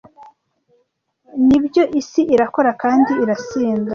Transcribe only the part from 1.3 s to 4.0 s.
nibyo isi irakora kandi irasinda